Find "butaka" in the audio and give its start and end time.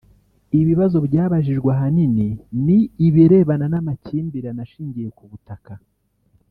5.31-5.73